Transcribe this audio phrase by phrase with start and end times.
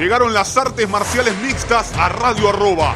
[0.00, 2.94] Llegaron las artes marciales mixtas a Radio Arroba.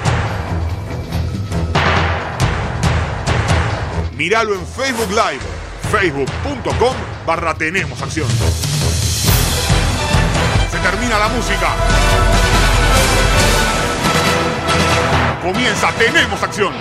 [4.17, 5.43] Míralo en Facebook Live,
[5.93, 8.27] facebook.com barra Tenemos Acción.
[10.71, 11.75] Se termina la música.
[15.43, 16.73] Comienza Tenemos Acción.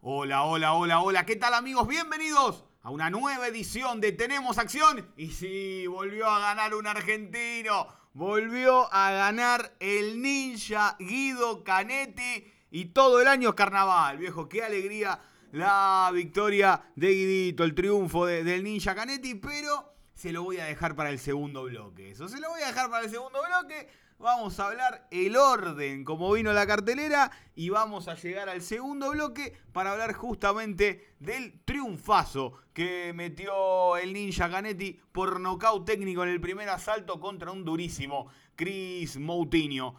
[0.00, 1.26] Hola, hola, hola, hola.
[1.26, 1.86] ¿Qué tal amigos?
[1.86, 5.08] Bienvenidos a una nueva edición de Tenemos Acción.
[5.16, 7.86] Y sí, volvió a ganar un argentino.
[8.12, 12.52] Volvió a ganar el ninja Guido Canetti.
[12.70, 14.48] Y todo el año es carnaval, viejo.
[14.48, 15.20] Qué alegría
[15.52, 19.36] la victoria de Guidito, el triunfo del ninja Canetti.
[19.36, 22.10] Pero se lo voy a dejar para el segundo bloque.
[22.10, 23.88] Eso se lo voy a dejar para el segundo bloque
[24.22, 29.10] vamos a hablar el orden, como vino la cartelera, y vamos a llegar al segundo
[29.10, 36.30] bloque para hablar justamente del triunfazo que metió el Ninja Canetti por nocaut técnico en
[36.30, 39.96] el primer asalto contra un durísimo Chris Moutinho.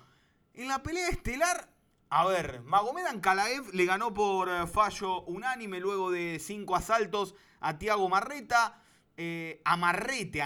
[0.53, 1.69] En la pelea estelar,
[2.09, 7.77] a ver, Magomed Ankalaev le ganó por eh, fallo unánime luego de cinco asaltos a
[7.77, 8.79] Tiago Marreta.
[9.15, 10.41] Eh, a Marrete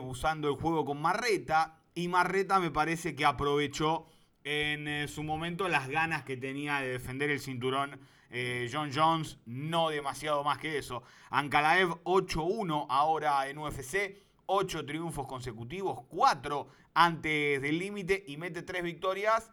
[0.00, 4.06] usando el juego con Marreta y Marreta me parece que aprovechó
[4.42, 7.98] en eh, su momento las ganas que tenía de defender el cinturón
[8.36, 11.04] eh, John Jones, no demasiado más que eso.
[11.30, 18.82] Ankalaev 8-1 ahora en UFC, 8 triunfos consecutivos, 4 antes del límite y mete 3
[18.82, 19.52] victorias.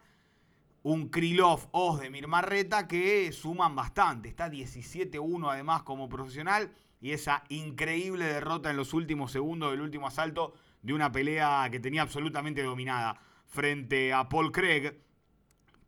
[0.82, 8.24] Un Krylov Ozdemir Marreta que suman bastante, está 17-1 además como profesional y esa increíble
[8.24, 13.20] derrota en los últimos segundos del último asalto de una pelea que tenía absolutamente dominada
[13.46, 14.92] frente a Paul Craig.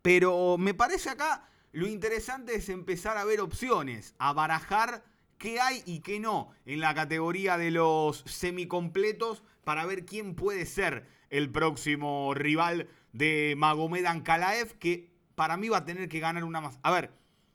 [0.02, 5.02] Pero me parece acá lo interesante es empezar a ver opciones, a barajar
[5.38, 10.66] qué hay y qué no en la categoría de los semicompletos para ver quién puede
[10.66, 16.44] ser el próximo rival de Magomed Ankalaev, que para mí va a tener que ganar
[16.44, 16.78] una más.
[16.84, 17.10] A ver,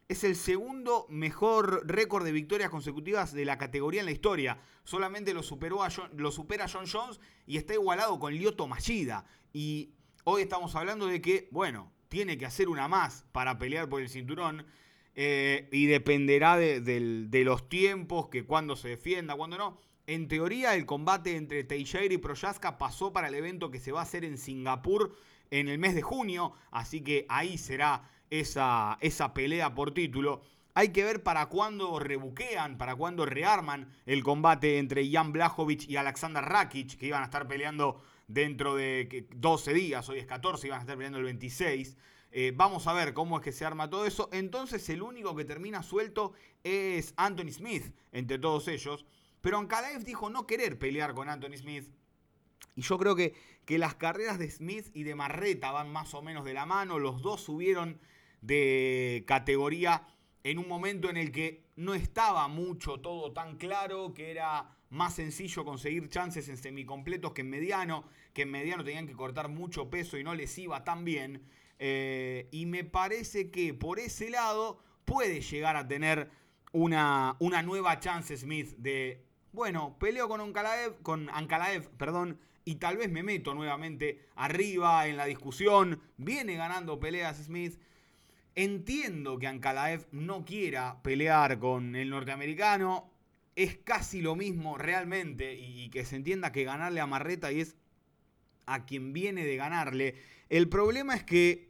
[0.10, 4.60] es el segundo mejor récord de victorias consecutivas de la categoría en la historia.
[4.84, 9.26] Solamente lo, superó a lo supera John Jones y está igualado con Lyoto Machida.
[9.54, 9.92] Y
[10.24, 14.10] hoy estamos hablando de que, bueno, tiene que hacer una más para pelear por el
[14.10, 14.66] cinturón.
[15.14, 19.78] Eh, y dependerá de, los tiempos, que cuando se defienda, cuando no.
[20.08, 24.00] En teoría, el combate entre Teixeira y Proyaska pasó para el evento que se va
[24.00, 25.16] a hacer en Singapur
[25.52, 26.54] en el mes de junio.
[26.72, 30.42] Así que ahí será esa, esa pelea por título.
[30.74, 35.98] Hay que ver para cuándo rebuquean, para cuándo rearman el combate entre Jan Blachowicz y
[35.98, 40.80] Alexander Rakic, que iban a estar peleando dentro de 12 días, hoy es 14, iban
[40.80, 41.98] a estar peleando el 26.
[42.32, 44.30] Eh, vamos a ver cómo es que se arma todo eso.
[44.32, 49.06] Entonces el único que termina suelto es Anthony Smith entre todos ellos.
[49.42, 51.90] Pero Ankalaev dijo no querer pelear con Anthony Smith.
[52.76, 53.34] Y yo creo que,
[53.66, 57.00] que las carreras de Smith y de Marreta van más o menos de la mano.
[57.00, 58.00] Los dos subieron
[58.42, 60.08] de categoría
[60.44, 65.16] en un momento en el que no estaba mucho todo tan claro, que era más
[65.16, 69.90] sencillo conseguir chances en semicompletos que en mediano, que en mediano tenían que cortar mucho
[69.90, 71.44] peso y no les iba tan bien.
[71.78, 76.30] Eh, y me parece que por ese lado puede llegar a tener
[76.72, 82.98] una, una nueva chance Smith de, bueno, peleo con Ankalaev, con Ankalaev, perdón, y tal
[82.98, 86.02] vez me meto nuevamente arriba en la discusión.
[86.18, 87.80] Viene ganando peleas Smith
[88.62, 93.10] Entiendo que Ankalaev no quiera pelear con el norteamericano.
[93.56, 95.54] Es casi lo mismo realmente.
[95.54, 97.78] Y que se entienda que ganarle a Marreta y es
[98.66, 100.16] a quien viene de ganarle.
[100.50, 101.70] El problema es que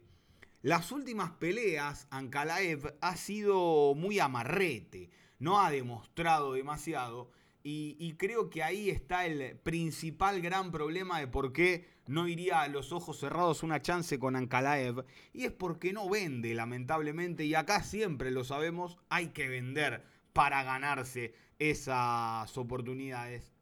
[0.62, 5.10] las últimas peleas, Ankalaev ha sido muy amarrete.
[5.38, 7.30] No ha demostrado demasiado.
[7.62, 12.68] Y, creo que ahí está el principal gran problema de por qué no iría a
[12.68, 15.04] los ojos cerrados una chance con Ankalaev.
[15.34, 17.44] Y es porque no vende, lamentablemente.
[17.44, 23.52] Y acá siempre lo sabemos, hay que vender para ganarse esas oportunidades.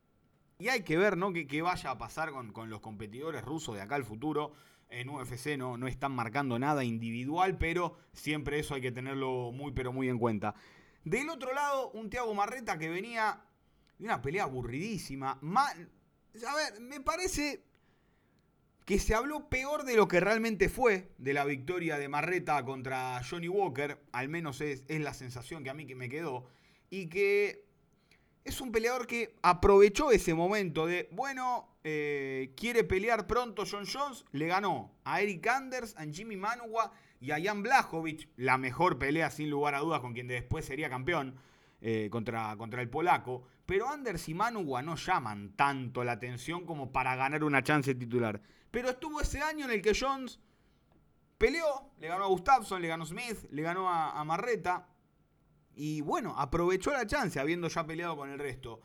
[0.60, 1.32] Y hay que ver ¿no?
[1.32, 4.52] qué, vaya a pasar con, con, los competidores rusos de acá al futuro.
[4.90, 9.72] En UFC no, no están marcando nada individual, pero siempre eso hay que tenerlo muy
[9.72, 10.54] pero muy en cuenta.
[11.04, 13.40] Del otro lado, un Thiago Marreta que venía
[14.00, 15.38] una pelea aburridísima.
[15.42, 17.62] A ver, me parece
[18.84, 23.22] que se habló peor de lo que realmente fue de la victoria de Marreta contra
[23.28, 24.00] Johnny Walker.
[24.12, 26.46] Al menos es, la sensación que a mí que me quedó.
[26.88, 27.66] Y que
[28.44, 34.24] es un peleador que aprovechó ese momento de, bueno, eh, quiere pelear pronto John Jones.
[34.32, 38.28] Le ganó a Eric Anders, a Jimmy Manua y a Jan Blachowicz.
[38.36, 41.38] La mejor pelea sin lugar a dudas con quien después sería campeón.
[41.80, 43.46] eh, contra, contra el polaco.
[43.68, 48.40] Pero Anders y Manugua no llaman tanto la atención como para ganar una chance titular.
[48.70, 50.40] Pero estuvo ese año en el que Jones
[51.36, 54.88] peleó, le ganó a Gustafsson, le ganó a Smith, le ganó a, Marreta.
[55.74, 58.80] Y bueno, aprovechó la chance habiendo ya peleado con el resto.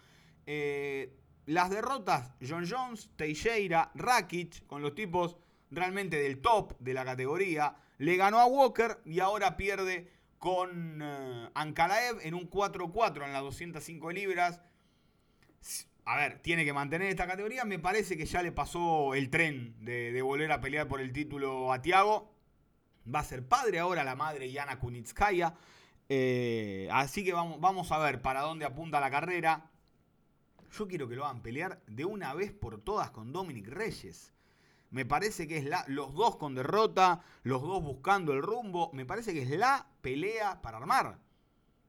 [0.46, 5.38] Eh, las derrotas, John Jones, Teixeira, Rakic, con los tipos
[5.72, 11.52] realmente del top de la categoría, le ganó a Walker y ahora pierde con uh,
[11.54, 14.60] Ankalaev en un 4-4 en las 205 libras.
[16.06, 17.64] A ver, tiene que mantener esta categoría.
[17.64, 21.72] Me parece que ya le pasó el tren de, volver a pelear por el título
[21.72, 22.34] a Tiago.
[23.14, 25.56] Va a ser padre ahora la madre Yana Kunitskaya.
[26.10, 29.70] Eh, así que vamos, vamos a ver para dónde apunta la carrera.
[30.72, 34.34] Yo quiero que lo hagan pelear de una vez por todas con Dominic Reyes.
[34.90, 38.92] Me parece que es la, los dos con derrota, los dos buscando el rumbo.
[38.94, 41.20] Me parece que es la pelea para armar.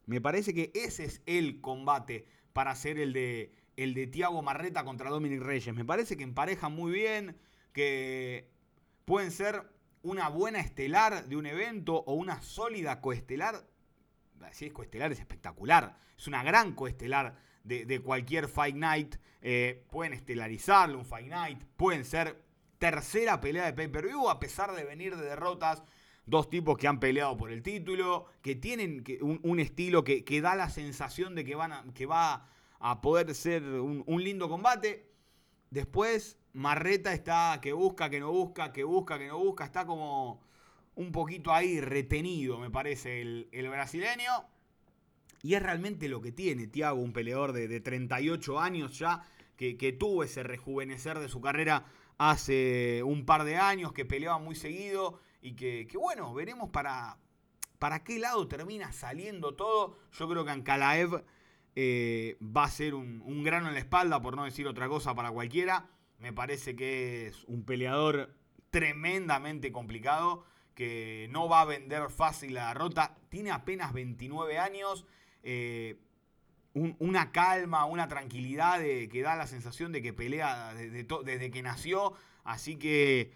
[0.06, 4.84] Me parece que ese es el combate para hacer el de, el de Tiago Marreta
[4.84, 5.74] contra Dominic Reyes.
[5.74, 7.36] Me parece que emparejan muy bien,
[7.72, 8.48] que
[9.04, 9.62] pueden ser
[10.02, 13.66] una buena estelar de un evento o una sólida coestelar.
[14.52, 15.96] Si es coestelar es espectacular.
[16.16, 19.16] Es una gran coestelar de, cualquier Fight Night.
[19.40, 21.62] Eh, pueden estelarizarlo, un Fight Night.
[21.76, 22.42] Pueden ser
[22.78, 25.82] tercera pelea de pay-per-view a pesar de venir de derrotas.
[26.26, 30.70] Dos tipos que han peleado por el título, que tienen un, estilo que, da la
[30.70, 32.48] sensación de que, van que va
[32.86, 35.10] a poder ser un, lindo combate.
[35.70, 39.64] Después, Marreta está que busca, que no busca, que busca, que no busca.
[39.64, 40.42] Está como
[40.94, 44.30] un poquito ahí retenido, me parece, el, el brasileño.
[45.42, 49.22] Y es realmente lo que tiene Tiago, un peleador de, 38 años ya,
[49.56, 51.86] que, tuvo ese rejuvenecer de su carrera
[52.18, 57.16] hace un par de años, que peleaba muy seguido y que, bueno, veremos para,
[57.78, 59.96] para qué lado termina saliendo todo.
[60.12, 61.24] Yo creo que Ankalaev
[61.76, 65.30] eh, va a ser un, grano en la espalda, por no decir otra cosa para
[65.30, 65.88] cualquiera.
[66.18, 68.34] Me parece que es un peleador
[68.70, 70.44] tremendamente complicado,
[70.74, 73.16] que no va a vender fácil la derrota.
[73.28, 75.04] Tiene apenas 29 años
[75.42, 75.98] eh,
[76.74, 82.14] una calma, una tranquilidad que da la sensación de que pelea desde, que nació.
[82.42, 83.32] Así que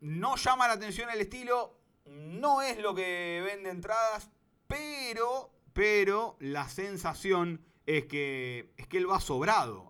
[0.00, 4.30] no llama la atención el estilo, no es lo que vende entradas,
[4.66, 9.88] pero, pero la sensación es que, es que él va sobrado,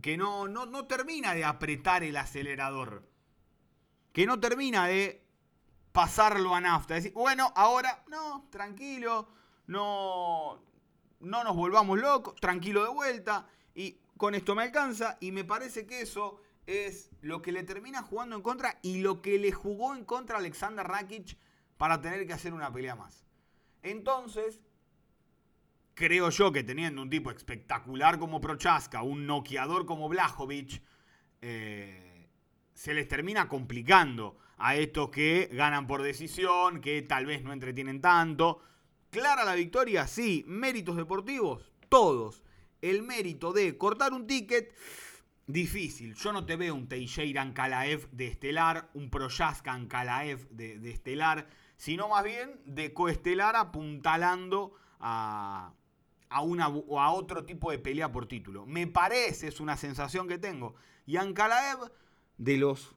[0.00, 3.08] que no, no, no termina de apretar el acelerador,
[4.12, 5.24] que no termina de
[5.92, 9.28] pasarlo a nafta, decir, bueno, ahora, no, tranquilo,
[9.66, 10.62] no,
[11.20, 15.86] no nos volvamos locos, tranquilo de vuelta, y con esto me alcanza, y me parece
[15.86, 19.94] que eso es lo que le termina jugando en contra y lo que le jugó
[19.94, 21.36] en contra a Alexander Rakic
[21.76, 23.24] para tener que hacer una pelea más.
[23.82, 24.60] Entonces,
[26.00, 30.82] creo yo que teniendo un tipo espectacular como Prochaska, un noqueador como Blajovic,
[31.42, 32.26] eh,
[32.72, 38.00] se les termina complicando a estos que ganan por decisión, que tal vez no entretienen
[38.00, 38.62] tanto.
[39.10, 40.06] ¿Clara la victoria?
[40.06, 40.42] Sí.
[40.46, 41.70] ¿Méritos deportivos?
[41.90, 42.42] Todos.
[42.80, 44.74] El mérito de cortar un ticket,
[45.46, 46.14] difícil.
[46.14, 51.46] Yo no te veo un Teixeira Ankalaev de estelar, un Proyaska Ankalaev de, de estelar,
[51.76, 55.74] sino más bien de coestelar apuntalando a,
[56.30, 58.64] a, una, a otro tipo de pelea por título.
[58.64, 60.74] Me parece, es una sensación que tengo.
[61.06, 61.92] Y Ankalaev,
[62.38, 62.94] de los,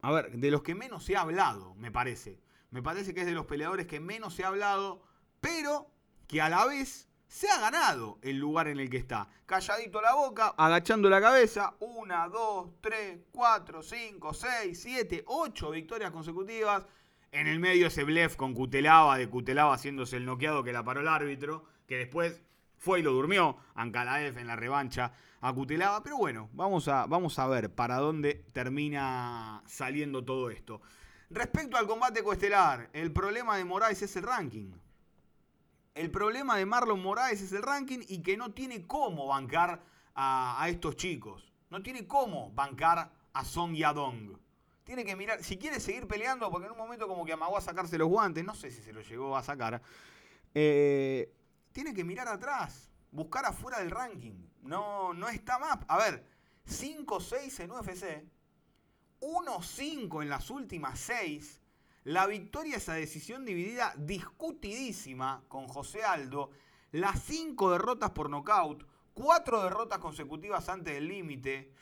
[0.00, 2.40] a ver, de los que menos se ha hablado, me parece.
[2.70, 5.02] Me parece que es de los peleadores que menos se ha hablado
[5.40, 5.90] pero
[6.26, 9.28] que a la vez se ha ganado el lugar en el que está.
[9.46, 11.74] Calladito la boca, agachando la cabeza.
[11.80, 16.84] Una, dos, tres, cuatro, cinco, seis, siete, ocho victorias consecutivas.
[17.32, 21.00] En el medio ese blef con Cutelaba, de Cutelaba haciéndose el noqueado que la paró
[21.00, 22.42] el árbitro, que después
[22.80, 23.56] fue y lo durmió.
[23.74, 26.02] Ancalaef en la revancha a Cutelaba.
[26.02, 30.80] Pero bueno, vamos a, vamos a ver para dónde termina saliendo todo esto.
[31.28, 34.72] Respecto al combate coestelar, el problema de Moraes es el ranking.
[35.94, 39.82] El problema de Marlon Moraes es el ranking y que no tiene cómo bancar
[40.14, 41.52] a, estos chicos.
[41.68, 44.38] No tiene cómo bancar a Song Yadong.
[44.84, 47.60] Tiene que mirar, si quiere seguir peleando, porque en un momento como que amagó a
[47.60, 49.80] sacarse los guantes, no sé si se lo llegó a sacar,
[50.54, 51.32] eh,
[51.72, 54.46] tiene que mirar atrás, buscar afuera del ranking.
[54.62, 55.78] No, no está más.
[55.88, 56.26] A ver,
[56.66, 58.24] 5-6 en UFC,
[59.20, 61.60] 1-5 en las últimas 6
[62.04, 66.50] la victoria, esa decisión dividida discutidísima con José Aldo.
[66.92, 68.86] Las cinco derrotas por nocaut.
[69.12, 71.72] Cuatro derrotas consecutivas antes del límite.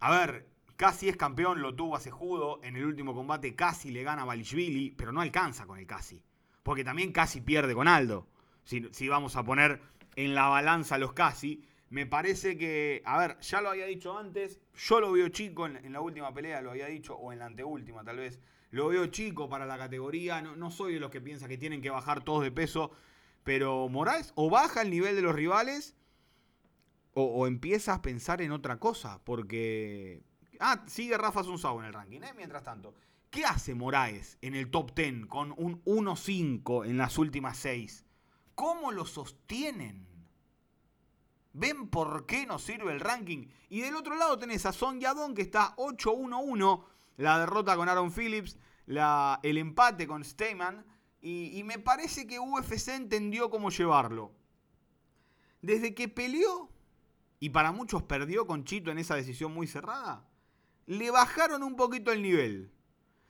[0.00, 2.60] A ver, casi es campeón, lo tuvo a Sejudo.
[2.64, 6.24] En el último combate casi le gana a Balishvili, pero no alcanza con el casi.
[6.64, 8.26] Porque también casi pierde con Aldo.
[8.64, 9.80] Si, vamos a poner
[10.16, 14.60] en la balanza los casi, me parece que, a ver, ya lo había dicho antes,
[14.74, 18.04] yo lo veo chico en, la última pelea, lo había dicho, o en la anteúltima
[18.04, 18.40] tal vez,
[18.70, 21.90] lo veo chico para la categoría, no, soy de los que piensa que tienen que
[21.90, 22.92] bajar todos de peso,
[23.42, 25.96] pero Moraes o baja el nivel de los rivales
[27.12, 30.22] o, empieza a pensar en otra cosa, porque...
[30.60, 32.32] Ah, sigue Rafa Sunsao en el ranking, ¿eh?
[32.36, 32.94] Mientras tanto.
[33.30, 38.04] ¿Qué hace Moraes en el top 10 con un 1-5 en las últimas 6?
[38.60, 40.06] ¿Cómo lo sostienen?
[41.54, 43.46] ¿Ven por qué no sirve el ranking?
[43.70, 46.84] Y del otro lado tenés a Son Yadon que está 8-1-1.
[47.16, 50.84] La derrota con Aaron Phillips, la, el empate con Steyman.
[51.22, 54.34] Y, y me parece que UFC entendió cómo llevarlo.
[55.62, 56.68] Desde que peleó,
[57.38, 60.28] y para muchos perdió con Chito en esa decisión muy cerrada,
[60.84, 62.70] le bajaron un poquito el nivel.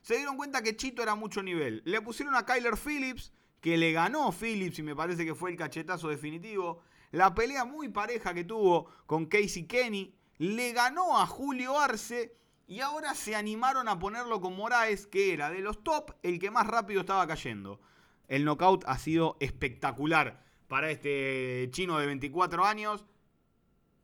[0.03, 1.83] Se dieron cuenta que Chito era mucho nivel.
[1.85, 5.57] Le pusieron a Kyler Phillips, que le ganó Phillips y me parece que fue el
[5.57, 6.83] cachetazo definitivo.
[7.11, 12.35] La pelea muy pareja que tuvo con Casey Kenny, le ganó a Julio Arce
[12.67, 16.51] y ahora se animaron a ponerlo con Moraes, que era de los top el que
[16.51, 17.81] más rápido estaba cayendo.
[18.29, 23.05] El knockout ha sido espectacular para este chino de 24 años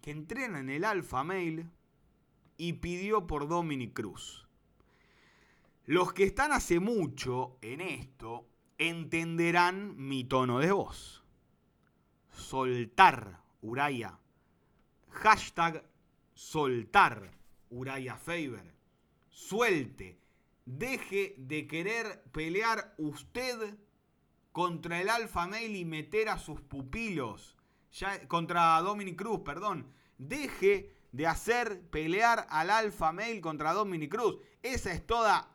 [0.03, 1.71] que entrena en el Alpha Mail
[2.57, 4.47] y pidió por Dominic Cruz.
[5.85, 8.49] Los que están hace mucho en esto
[8.79, 11.17] entenderán mi tono de voz
[12.37, 14.19] soltar Uraya.
[15.11, 15.83] Hashtag
[16.35, 17.33] soltar
[17.71, 18.75] Uraya Faber.
[19.29, 20.19] Suelte.
[20.65, 23.77] Deje de querer pelear usted
[24.53, 27.57] contra el Alfa Male y meter a sus pupilos.
[28.29, 29.93] Contra Dominic Cruz, perdón.
[30.19, 34.37] Deje de hacer pelear al Alfa Male contra Dominic Cruz.
[34.63, 35.49] Esa es toda,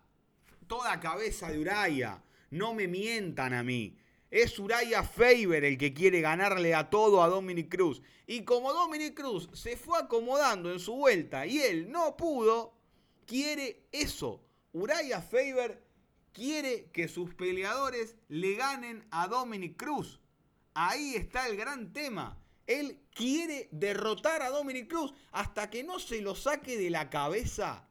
[0.68, 2.24] toda cabeza de Uraya.
[2.52, 3.98] No me mientan a mí.
[4.30, 8.02] Es Uraya Faber el que quiere ganarle a todo a Dominic Cruz.
[8.28, 12.74] Y como Dominic Cruz se fue acomodando en su vuelta y él no pudo,
[13.26, 14.44] quiere eso.
[14.74, 15.82] Uraya Faber
[16.34, 20.20] quiere que sus peleadores le ganen a Dominic Cruz.
[20.74, 22.38] Ahí está el gran tema.
[22.68, 27.88] Él quiere derrotar a Dominic Cruz hasta que no se lo saque de la cabeza.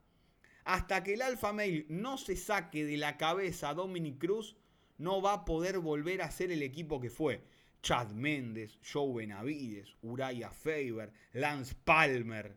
[0.71, 4.57] Hasta que el Alpha Male no se saque de la cabeza a Dominic Cruz,
[4.99, 7.43] no va a poder volver a ser el equipo que fue.
[7.83, 12.57] Chad Méndez, Joe Benavides, Uraya Faber, Lance Palmer,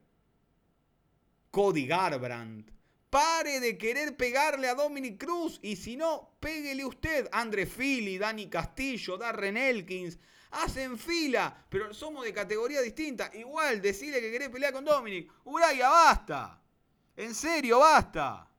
[1.49, 2.69] Cody Garbrandt.
[3.09, 7.27] Pare de querer pegarle a Dominic Cruz y si no, péguele usted.
[7.31, 10.19] Andre Philly, Dani Castillo, Darren Elkins.
[10.51, 13.31] Hacen fila, pero somos de categoría distinta.
[13.33, 15.31] Igual, decirle que querés pelear con Dominic.
[15.45, 16.62] Uraya, basta.
[17.15, 18.49] En serio, basta.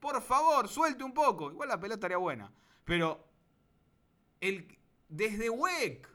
[0.00, 1.50] Por favor, suelte un poco.
[1.50, 2.52] Igual la pelea estaría buena.
[2.84, 3.26] Pero
[4.40, 6.08] el, desde WEC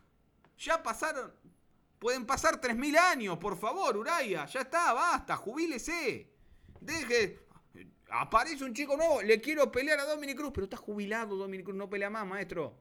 [0.58, 1.34] ya pasaron,
[1.98, 6.32] pueden pasar 3.000 años, por favor, Uraya, ya está, basta, jubílese.
[6.80, 7.40] Deje,
[8.12, 11.78] aparece un chico nuevo, le quiero pelear a Dominic Cruz, pero está jubilado Dominic Cruz,
[11.78, 12.78] no pelea más, maestro.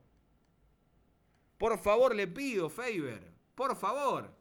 [1.57, 4.37] Por favor, le pido, Faber, por favor.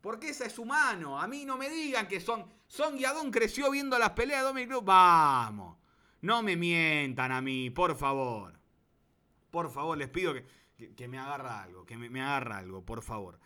[0.00, 1.18] Porque esa es humano.
[1.18, 2.52] A mí no me digan que son.
[2.66, 4.84] Son Guiadón creció viendo las peleas de Dominic Cruz.
[4.84, 5.76] Vamos.
[6.22, 8.58] No me mientan a mí, por favor.
[9.50, 13.38] Por favor, les pido que, me agarra algo, que me, agarra algo, por favor.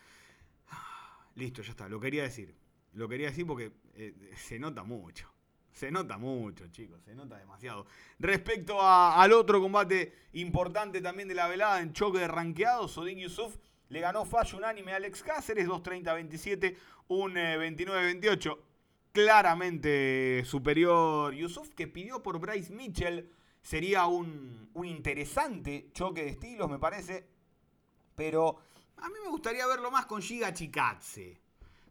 [1.34, 2.54] Listo, ya está, lo quería decir.
[2.92, 5.28] Lo quería decir porque eh, se nota mucho.
[5.72, 7.86] Se nota mucho, chicos, se nota demasiado.
[8.18, 13.56] Respecto al otro combate importante también de la velada en choque de ranqueados, Sodiq Yusuf
[13.88, 16.76] le ganó fallo unánime a Alex Cáceres, 2-30-27,
[17.08, 18.58] un 29-28.
[19.18, 23.28] Claramente superior Yusuf, que pidió por Bryce Mitchell
[23.60, 27.26] Sería un, interesante choque de estilos, me parece.
[28.14, 28.60] Pero
[28.96, 31.40] a mí me gustaría verlo más con Giga Chikatse.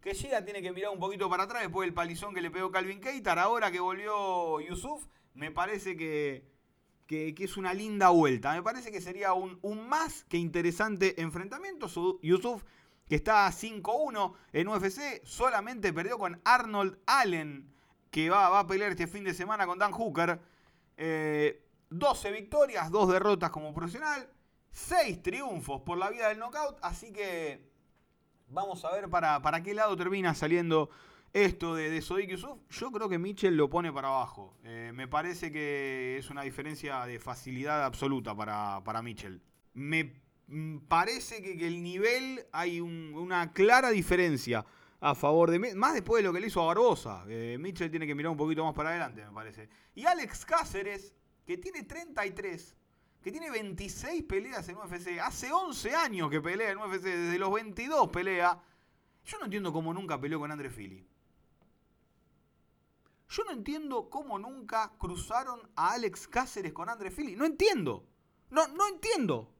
[0.01, 2.71] Que Giga tiene que mirar un poquito para atrás después del palizón que le pegó
[2.71, 3.39] Calvin Keitar.
[3.39, 6.45] Ahora que volvió Yusuf, me parece que,
[7.09, 8.53] es una linda vuelta.
[8.53, 11.87] Me parece que sería un más que interesante enfrentamiento.
[12.21, 12.63] Yusuf,
[13.07, 17.71] que está 5-1 en UFC, solamente perdió con Arnold Allen,
[18.11, 20.39] que va, va, a pelear este fin de semana con Dan Hooker.
[20.97, 24.29] 12 eh, victorias, 2 derrotas como profesional,
[24.71, 27.71] 6 triunfos por la vía del knockout, así que
[28.49, 30.89] vamos a ver para, para qué lado termina saliendo
[31.33, 32.59] esto de, de Sodik Yusuf.
[32.69, 34.57] Yo creo que Mitchell lo pone para abajo.
[34.63, 39.41] Eh, me parece que es una diferencia de facilidad absoluta para, para Mitchell.
[39.73, 40.13] Me
[40.87, 44.65] parece que, el nivel hay una clara diferencia
[44.99, 45.75] a favor de...
[45.75, 47.25] Más después de lo que le hizo a Barbosa.
[47.25, 49.69] Mitchell tiene que mirar un poquito más para adelante, me parece.
[49.95, 51.13] Y Alex Cáceres,
[51.45, 52.75] que tiene 33,
[53.21, 55.19] que tiene 26 peleas en UFC.
[55.21, 58.61] Hace 11 años que pelea en UFC, desde los 22 pelea.
[59.25, 61.05] Yo no entiendo cómo nunca peleó con Andre Fili.
[63.29, 67.35] Yo no entiendo cómo nunca cruzaron a Alex Cáceres con Andre Fili.
[67.35, 68.07] No entiendo.
[68.49, 69.53] No, no entiendo.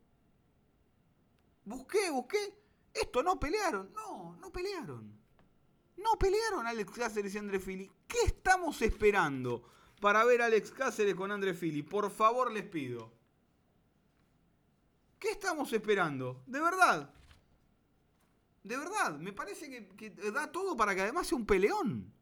[1.68, 2.58] Busqué, busqué.
[2.94, 3.92] Esto no pelearon.
[3.94, 5.20] No, no pelearon.
[5.98, 7.92] No pelearon Alex Cáceres y Andre Fili.
[8.08, 9.68] ¿Qué estamos esperando
[10.00, 11.84] para ver a Alex Cáceres con Andre Fili?
[11.84, 13.12] Por favor, les pido.
[15.20, 16.42] ¿Qué estamos esperando?
[16.48, 17.14] De verdad.
[18.64, 19.18] De verdad.
[19.20, 22.14] Me parece que, da todo para que además sea un peleón.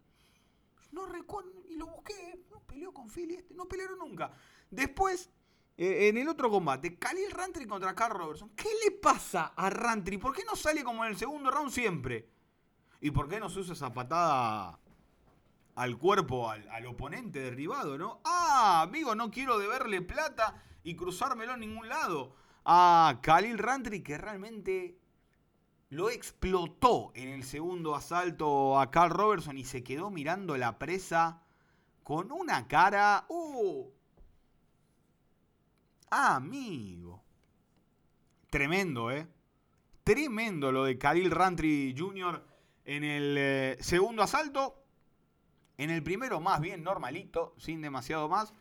[0.91, 1.51] No recuerdo.
[1.69, 2.45] Y lo busqué.
[2.49, 3.35] No peleó con Philly.
[3.35, 4.31] Este, no pelearon nunca.
[4.71, 5.29] Después,
[5.77, 8.51] eh, en el otro combate, Khalil Rantry contra Carl Robertson.
[8.55, 10.17] ¿Qué le pasa a Rantry?
[10.17, 12.29] ¿Por qué no sale como en el segundo round siempre?
[13.01, 14.79] ¿Y por qué no se usa esa patada
[15.75, 18.21] al cuerpo, al, oponente derribado, no?
[18.23, 24.17] Ah, amigo, no quiero deberle plata y cruzármelo en ningún lado a Khalil Rantry, que
[24.17, 24.97] realmente
[25.89, 31.41] lo explotó en el segundo asalto a Carl Robertson y se quedó mirando la presa
[32.03, 33.25] con una cara...
[33.27, 33.94] ¡Uh!
[36.09, 37.23] Amigo.
[38.49, 39.27] Tremendo, ¿eh?
[40.03, 42.45] Tremendo lo de Khalil Rantry Jr.
[42.85, 44.83] en el eh, segundo asalto.
[45.77, 48.53] En el primero más bien normalito, sin demasiado más.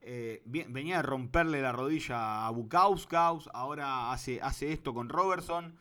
[0.00, 5.76] Eh, venía de romperle la rodilla a Bukauskaus, ahora hace, hace esto con Robertson.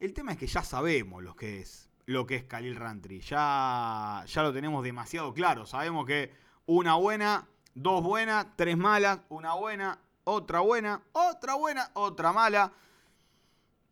[0.00, 3.20] El tema es que ya sabemos lo que es, lo que es Khalil Rantry.
[3.20, 5.66] Ya, ya lo tenemos demasiado claro.
[5.66, 6.32] Sabemos que
[6.66, 12.72] una buena, dos buenas, tres malas, una buena, otra buena, otra buena, otra mala.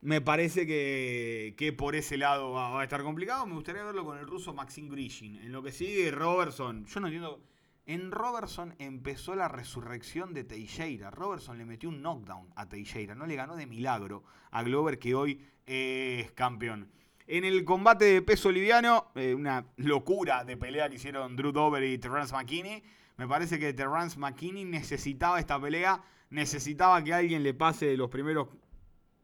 [0.01, 3.47] Me parece que, que por ese lado va, a estar complicado.
[3.47, 5.37] Me gustaría verlo con el ruso Maxim Grishin.
[5.37, 6.85] En lo que sigue Robertson.
[6.87, 7.41] Yo no entiendo
[7.87, 11.11] en Robertson empezó la resurrección de Teixeira.
[11.11, 13.15] Robertson le metió un knockdown a Teixeira.
[13.15, 16.91] No le ganó de milagro a Glover, que hoy es campeón.
[17.27, 21.83] En el combate de peso liviano, eh, una locura de pelea que hicieron Drew Dover
[21.85, 22.83] y Terrence McKinney.
[23.17, 26.03] Me parece que Terrence McKinney necesitaba esta pelea.
[26.35, 28.49] Necesitaba que alguien le pase los primeros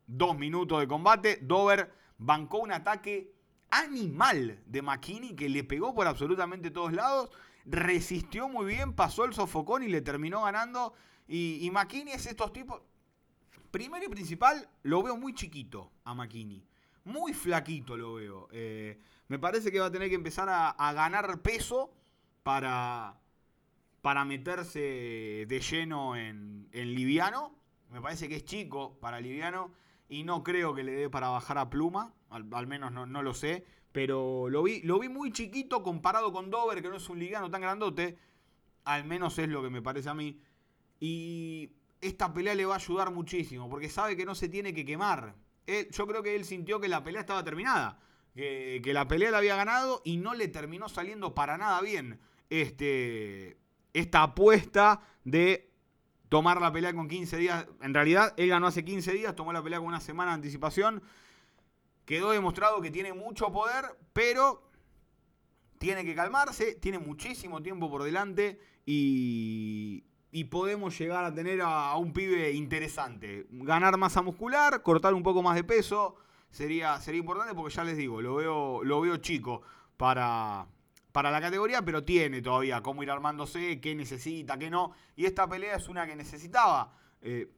[0.07, 1.39] dos minutos de combate.
[1.43, 3.33] Dover bancó un ataque
[3.71, 7.31] animal de McKinney que le pegó por absolutamente todos lados
[7.65, 10.95] resistió muy bien, pasó el sofocón y le terminó ganando.
[11.29, 12.81] Y, y McKinney es estos tipos.
[13.71, 16.67] Primero y principal, lo veo muy chiquito a McKinney.
[17.05, 18.49] Muy flaquito lo veo.
[18.53, 21.93] Eh, me parece que va a tener que empezar a, ganar peso
[22.43, 23.17] para,
[24.01, 27.55] para meterse de lleno en, liviano.
[27.91, 29.73] Me parece que es chico para liviano
[30.09, 32.15] y no creo que le dé para bajar a pluma.
[32.31, 33.65] Al, menos no, no, lo sé.
[33.93, 37.51] Pero lo vi, lo vi muy chiquito comparado con Dover, que no es un ligano
[37.51, 38.17] tan grandote.
[38.85, 40.41] Al menos es lo que me parece a mí.
[41.01, 44.85] Y esta pelea le va a ayudar muchísimo, porque sabe que no se tiene que
[44.85, 45.35] quemar.
[45.67, 47.99] yo creo que él sintió que la pelea estaba terminada.
[48.35, 53.57] Que, la pelea la había ganado y no le terminó saliendo para nada bien este,
[53.93, 55.71] esta apuesta de
[56.29, 57.67] tomar la pelea con 15 días.
[57.83, 61.03] En realidad, él ganó hace 15 días, tomó la pelea con una semana de anticipación.
[62.05, 64.71] Quedó demostrado que tiene mucho poder, pero
[65.79, 70.05] tiene que calmarse, tiene muchísimo tiempo por delante y,
[70.51, 73.47] podemos llegar a tener a, un pibe interesante.
[73.51, 76.17] Ganar masa muscular, cortar un poco más de peso,
[76.51, 79.63] sería, sería importante porque ya les digo, lo veo, lo veo chico
[79.97, 80.67] para,
[81.13, 84.93] para la categoría, pero tiene todavía cómo ir armándose, qué necesita, qué no.
[85.17, 86.93] Y esta pelea es una que necesitaba.
[87.21, 87.51] Eh,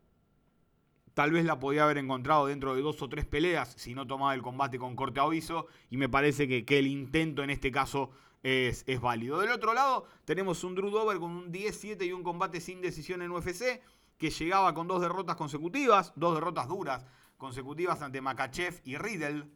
[1.14, 4.34] Tal vez la podía haber encontrado dentro de dos o tres peleas si no tomaba
[4.34, 5.66] el combate con corte aviso.
[5.90, 8.10] Y me parece que, el intento en este caso
[8.42, 9.38] es, es, válido.
[9.38, 13.20] Del otro lado, tenemos un Drew Dover con un 10-7 y un combate sin decisión
[13.20, 13.82] en UFC.
[14.16, 17.04] Que llegaba con dos derrotas consecutivas, dos derrotas duras
[17.36, 19.50] consecutivas ante Makachev y Riddle.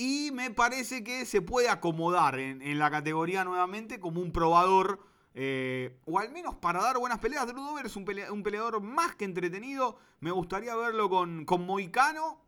[0.00, 5.00] Y me parece que se puede acomodar en, la categoría nuevamente como un probador
[5.34, 7.48] eh, o al menos para dar buenas peleas.
[7.48, 9.98] Drew Dover es un, peleador más que entretenido.
[10.20, 12.40] Me gustaría verlo con, con Moicano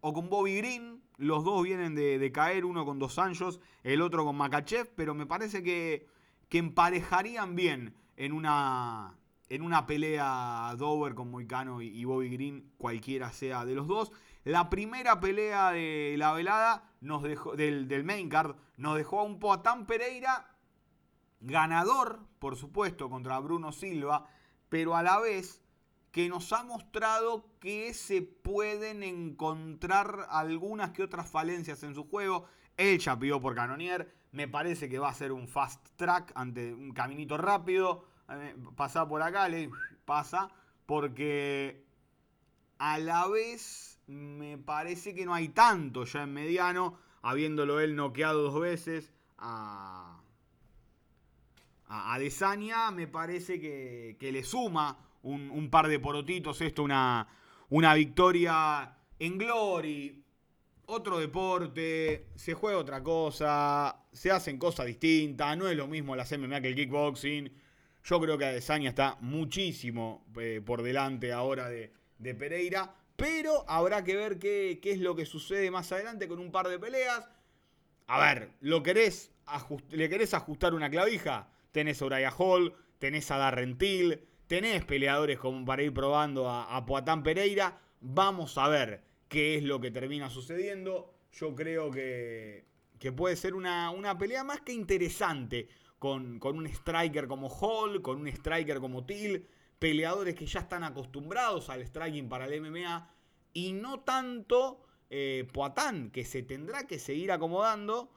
[0.00, 1.00] o con Bobby Green.
[1.16, 5.26] Los dos vienen de, caer, uno con dos años, el otro con Makachev, pero me
[5.26, 6.08] parece que,
[6.48, 9.16] que emparejarían bien en una,
[9.48, 14.10] en una pelea Dover con Moicano y, Bobby Green, cualquiera sea de los dos.
[14.48, 19.24] La primera pelea de la velada nos dejó, del, del main card nos dejó a
[19.24, 20.56] un Poatán Pereira
[21.40, 24.26] ganador, por supuesto, contra Bruno Silva,
[24.70, 25.60] pero a la vez
[26.12, 32.46] que nos ha mostrado que se pueden encontrar algunas que otras falencias en su juego.
[32.78, 36.72] Él ya pidió por Canonier, me parece que va a ser un fast track ante
[36.72, 39.70] un caminito rápido, eh, pasa por acá, le
[40.06, 40.48] pasa,
[40.86, 41.84] porque
[42.78, 48.42] a la vez me parece que no hay tanto ya en mediano, habiéndolo él noqueado
[48.50, 50.20] dos veces a,
[51.88, 57.28] a, me parece que, le suma un, par de porotitos esto, una,
[57.70, 60.24] una victoria en Glory,
[60.86, 66.24] otro deporte, se juega otra cosa, se hacen cosas distintas, no es lo mismo la
[66.24, 67.52] MMA que el kickboxing.
[68.04, 71.92] Yo creo que Adesanya está muchísimo eh, por delante ahora de,
[72.34, 76.68] Pereira, pero habrá que ver qué, es lo que sucede más adelante con un par
[76.68, 77.28] de peleas.
[78.06, 79.32] A ver, ¿lo querés
[79.90, 81.50] ¿le querés ajustar una clavija?
[81.72, 87.22] Tenés a Uriah Hall, tenés a Darrentil, tenés peleadores como para ir probando a, a
[87.24, 87.80] Pereira.
[88.00, 91.12] Vamos a ver qué es lo que termina sucediendo.
[91.32, 92.66] Yo creo que,
[93.16, 98.78] puede ser una, pelea más que interesante con, un striker como Hall, con un striker
[98.78, 99.44] como Till,
[99.78, 103.10] peleadores que ya están acostumbrados al striking para el MMA
[103.52, 108.12] y no tanto eh, Poatán, que se tendrá que seguir acomodando.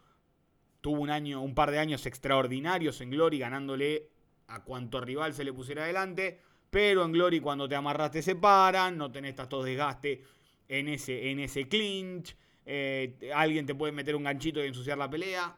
[0.82, 4.10] Tuvo un año, un par de años extraordinarios en Glory, ganándole
[4.47, 6.41] a cuanto rival se le pusiera adelante.
[6.69, 10.24] Pero en Glory, cuando te amarras, te separan, no tenés tanto desgaste
[10.67, 12.36] en ese, en ese clinch.
[12.65, 15.56] Eh, alguien te puede meter un ganchito y ensuciar la pelea.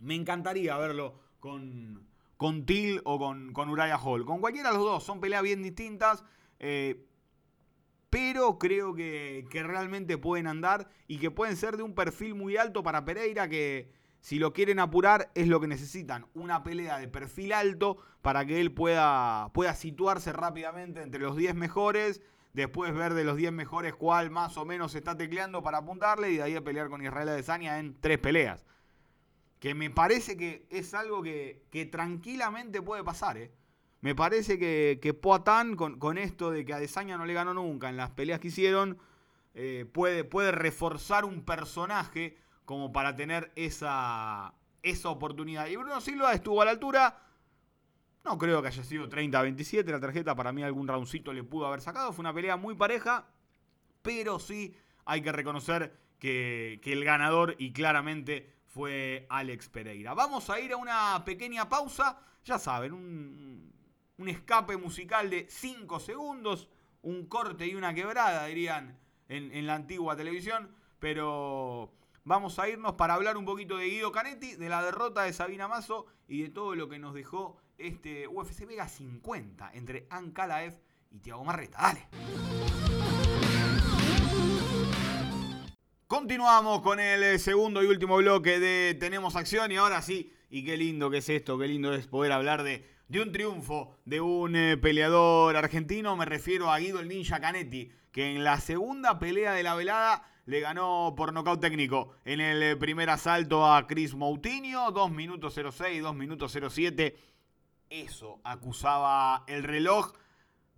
[0.00, 4.24] Me encantaría verlo con, con Till o con, con Uriah Hall.
[4.24, 5.04] Con cualquiera de los dos.
[5.04, 6.24] Son peleas bien distintas.
[6.58, 7.06] Eh,
[8.10, 12.56] pero creo que, que, realmente pueden andar y que pueden ser de un perfil muy
[12.56, 16.26] alto para Pereira que si lo quieren apurar es lo que necesitan.
[16.32, 21.54] Una pelea de perfil alto para que él pueda, pueda situarse rápidamente entre los 10
[21.56, 22.22] mejores
[22.56, 26.36] después ver de los 10 mejores cuál más o menos está tecleando para apuntarle y
[26.38, 28.64] de ahí a pelear con Israel Adesanya en tres peleas.
[29.58, 33.52] Que me parece que es algo que, tranquilamente puede pasar, ¿eh?
[34.00, 37.96] Me parece que, que Poatán, con, esto de que Adesanya no le ganó nunca en
[37.96, 38.98] las peleas que hicieron,
[39.54, 45.66] eh, puede, puede reforzar un personaje como para tener esa, esa oportunidad.
[45.68, 47.18] Y Bruno Silva estuvo a la altura,
[48.24, 51.80] no creo que haya sido 30-27 la tarjeta, para mí algún roundcito le pudo haber
[51.80, 52.12] sacado.
[52.12, 53.28] Fue una pelea muy pareja,
[54.02, 60.12] pero sí hay que reconocer que, el ganador y claramente fue Alex Pereira.
[60.12, 63.72] Vamos a ir a una pequeña pausa, ya saben, un,
[64.28, 66.68] escape musical de 5 segundos,
[67.00, 73.14] un corte y una quebrada, dirían en, la antigua televisión, pero vamos a irnos para
[73.14, 76.74] hablar un poquito de Guido Canetti, de la derrota de Sabina Mazo y de todo
[76.74, 80.78] lo que nos dejó este UFC Vega 50 entre Ankalaev
[81.10, 81.78] y Thiago Marreta.
[81.80, 82.08] Dale.
[86.08, 90.64] Continuamos con el eh, segundo y último bloque de Tenemos Acción y ahora sí, y
[90.64, 94.20] qué lindo que es esto, qué lindo es poder hablar de, de un triunfo de
[94.20, 99.18] un eh, peleador argentino, me refiero a Guido el Ninja Canetti, que en la segunda
[99.18, 102.12] pelea de la velada le ganó por nocaut técnico.
[102.24, 107.16] En el eh, primer asalto a Chris Moutinho, 2 minutos 06, 2 minutos 07
[107.90, 110.12] eso acusaba el reloj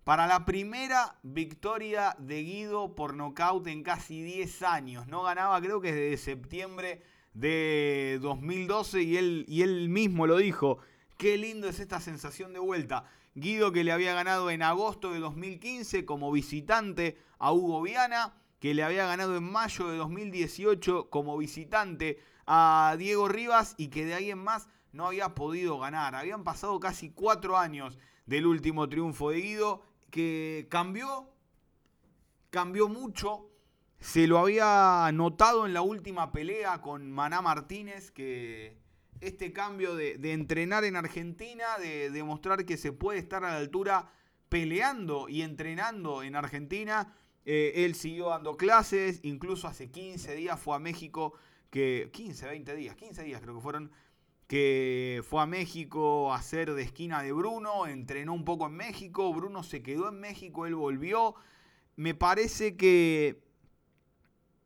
[0.09, 5.05] para la primera victoria de Guido por nocaut en casi 10 años.
[5.05, 7.03] No ganaba creo que desde septiembre
[7.35, 10.79] de 2012 y él, y él mismo lo dijo.
[11.19, 13.05] Qué lindo es esta sensación de vuelta.
[13.35, 18.73] Guido que le había ganado en agosto de 2015 como visitante a Hugo Viana, que
[18.73, 22.17] le había ganado en mayo de 2018 como visitante
[22.47, 26.15] a Diego Rivas y que de ahí en más no había podido ganar.
[26.15, 31.29] Habían pasado casi cuatro años del último triunfo de Guido, que cambió,
[32.49, 33.49] cambió mucho.
[33.99, 38.77] Se lo había notado en la última pelea con Maná Martínez, que
[39.21, 44.11] este cambio de, entrenar en Argentina, de demostrar que se puede estar a la altura
[44.47, 47.13] peleando y entrenando en Argentina.
[47.45, 51.33] Eh, él siguió dando clases, incluso hace 15 días fue a México,
[51.69, 53.91] que 15, 20 días, 15 días creo que fueron,
[54.49, 59.31] que fue a México a hacer de esquina de Bruno, entrenó un poco en México,
[59.31, 61.35] Bruno se quedó en México, él volvió.
[61.95, 63.43] Me parece que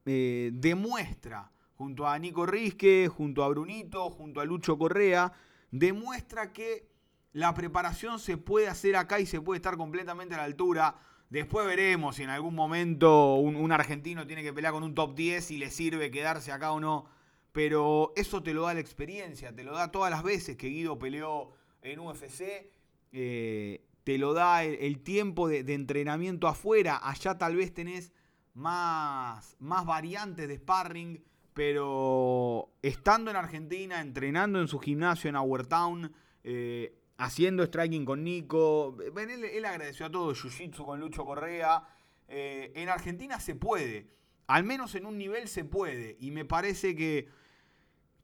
[0.06, 5.34] eh, demuestra, junto a Nico Risque, junto a Brunito, junto a Lucho Correa,
[5.70, 6.88] demuestra que
[7.34, 10.96] la preparación se puede hacer acá y se puede estar completamente a la altura.
[11.30, 15.14] Después veremos si en algún momento un, un argentino tiene que pelear con un top
[15.14, 17.13] 10 y le sirve quedarse acá o no
[17.54, 21.00] pero eso te lo da la experiencia, te lo da todas las veces que Guido
[21.00, 21.52] peleó
[21.84, 22.70] en UFC,
[23.14, 28.12] eh, te lo da el, tiempo de, entrenamiento afuera, allá tal vez tenés
[28.56, 35.68] más, más variantes de sparring, pero estando en Argentina, entrenando en su gimnasio en Our
[35.68, 36.12] Town,
[36.44, 38.98] eh, haciendo striking con Nico.
[39.16, 41.88] Él, agradeció a todo, Jiu-Jitsu con Lucho Correa.
[42.28, 44.10] Eh, en Argentina se puede,
[44.48, 46.18] al menos en un nivel se puede.
[46.20, 47.28] Y me parece que,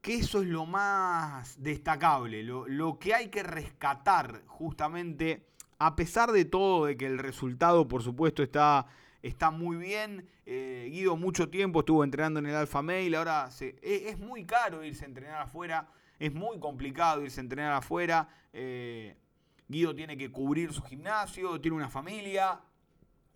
[0.00, 5.46] que eso es lo más destacable, lo, lo que hay que rescatar justamente,
[5.78, 8.86] a pesar de todo, de que el resultado por supuesto está
[9.22, 10.28] está muy bien.
[10.46, 14.84] Eh, Guido mucho tiempo estuvo entrenando en el Alfa Mail, ahora e, es, muy caro
[14.84, 18.28] irse a entrenar afuera, es muy complicado irse a entrenar afuera.
[18.52, 19.16] Eh,
[19.68, 22.60] Guido tiene que cubrir su gimnasio, tiene una familia.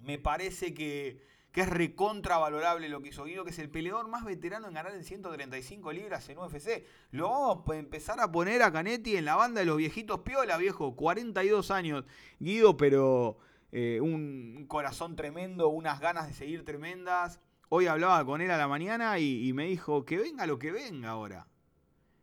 [0.00, 1.22] Me parece que,
[1.54, 4.92] que es recontravalorable lo que hizo Guido, que es el peleador más veterano en ganar
[4.92, 6.84] en 135 libras en UFC.
[7.12, 10.56] Lo vamos a empezar a poner a Canetti en la banda de los viejitos piola,
[10.56, 10.96] viejo.
[10.96, 12.04] 42 años,
[12.40, 13.38] Guido, pero
[13.70, 17.38] eh, un corazón tremendo, unas ganas de seguir tremendas.
[17.68, 21.10] Hoy hablaba con él a la mañana y, me dijo, que venga lo que venga
[21.10, 21.46] ahora.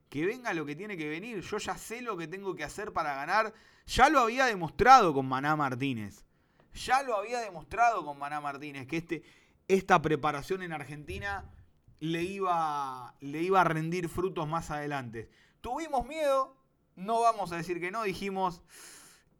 [0.09, 1.39] Que venga lo que tiene que venir.
[1.39, 3.53] Yo ya sé lo que tengo que hacer para ganar.
[3.87, 6.25] Ya lo había demostrado con Maná Martínez.
[6.73, 8.87] Ya lo había demostrado con Maná Martínez.
[8.87, 9.23] Que este,
[9.67, 11.49] esta preparación en Argentina
[11.99, 15.29] le iba, le iba a rendir frutos más adelante.
[15.61, 16.57] Tuvimos miedo.
[16.95, 18.03] No vamos a decir que no.
[18.03, 18.61] Dijimos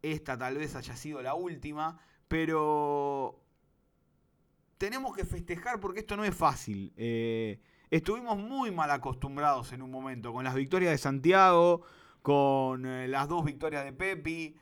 [0.02, 3.40] esta tal vez haya sido la última, pero
[4.78, 6.92] tenemos que festejar porque esto no es fácil.
[6.96, 11.82] Eh, estuvimos muy mal acostumbrados en un momento con las victorias de Santiago,
[12.20, 14.56] con eh, las dos victorias de Pepi.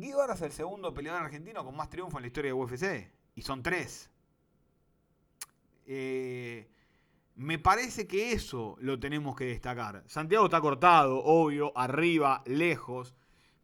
[0.00, 3.10] Guido es el segundo peleador argentino con más triunfo en la historia de UFC.
[3.34, 4.10] Y son tres.
[5.86, 6.68] Eh,
[7.36, 10.02] me parece que eso lo tenemos que destacar.
[10.06, 13.14] Santiago está cortado, obvio, arriba, lejos.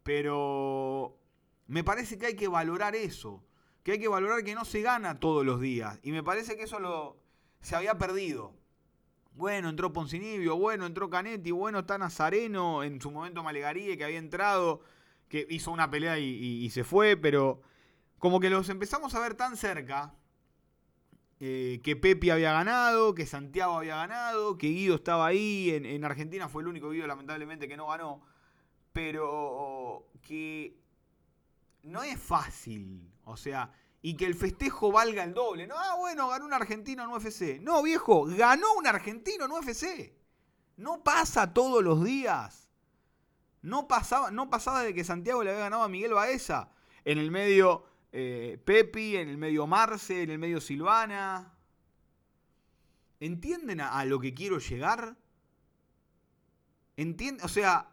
[0.03, 1.17] Pero
[1.67, 3.43] me parece que hay que valorar eso.
[3.83, 5.99] Que hay que valorar que no se gana todos los días.
[6.03, 7.17] Y me parece que eso lo,
[7.61, 8.53] se había perdido.
[9.33, 14.17] Bueno, entró Poncinibio, bueno, entró Canetti, bueno, está Nazareno, en su momento Malegaríe, que había
[14.17, 14.79] entrado,
[15.27, 17.61] que hizo una pelea y, se fue, pero
[18.19, 20.15] como que los empezamos a ver tan cerca,
[21.39, 26.05] eh, que Pepi había ganado, que Santiago había ganado, que Guido estaba ahí, en, en
[26.05, 28.23] Argentina fue el único Guido lamentablemente que no ganó
[28.95, 30.79] pero que
[31.83, 33.11] no es fácil.
[33.25, 35.67] O sea, y que el festejo valga el doble.
[35.67, 37.59] No, ah, bueno, ganó un argentino en UFC.
[37.59, 40.13] No, viejo, ganó un argentino en UFC.
[40.77, 42.64] No pasa todos los días.
[43.65, 46.69] No pasaba, no pasaba de que Santiago le había ganado a Miguel Baeza.
[47.03, 51.51] En el medio eh, Pepi, en el medio Marce, en el medio Silvana.
[53.19, 55.17] ¿Entienden a, a lo que quiero llegar?
[56.95, 57.43] ¿Entienden?
[57.43, 57.89] O sea,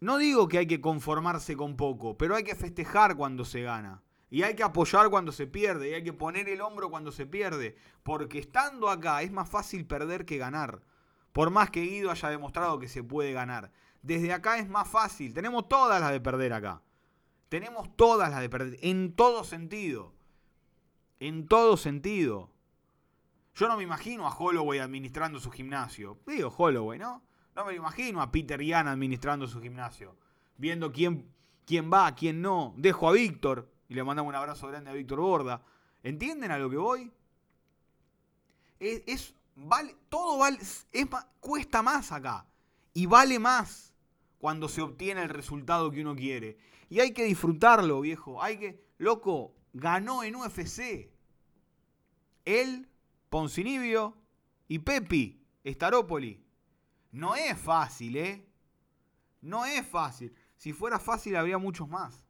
[0.00, 4.02] no digo que hay que conformarse con poco, pero hay que festejar cuando se gana.
[4.30, 5.90] Y hay que apoyar cuando se pierde.
[5.90, 7.76] Y hay que poner el hombro cuando se pierde.
[8.02, 10.80] Porque estando acá es más fácil perder que ganar.
[11.34, 13.70] Por más que Guido haya demostrado que se puede ganar.
[14.04, 15.32] Desde acá es más fácil.
[15.32, 16.82] Tenemos todas las de perder acá.
[17.48, 18.78] Tenemos todas las de perder.
[18.82, 20.12] En todo sentido.
[21.20, 22.50] En todo sentido.
[23.54, 26.18] Yo no me imagino a Holloway administrando su gimnasio.
[26.26, 27.22] Digo Holloway, ¿no?
[27.56, 30.16] No me lo imagino a Peter Yan administrando su gimnasio,
[30.58, 31.32] viendo quién,
[31.64, 32.74] quién va, quién no.
[32.76, 35.62] Dejo a Víctor y le mandamos un abrazo grande a Víctor Borda.
[36.02, 37.10] ¿Entienden a lo que voy?
[38.78, 40.86] Es, vale, todo vale, es,
[41.40, 42.44] cuesta más acá
[42.92, 43.93] y vale más
[44.44, 46.58] cuando se obtiene el resultado que uno quiere.
[46.90, 48.42] Y hay que disfrutarlo, viejo.
[48.42, 51.10] Hay que, loco, ganó en UFC.
[52.44, 52.86] Él,
[53.30, 54.18] Poncinibio
[54.68, 56.44] y Pepi, Staropoli.
[57.10, 58.46] No es fácil, ¿eh?
[59.40, 60.34] No es fácil.
[60.58, 62.26] Si fuera fácil habría muchos más.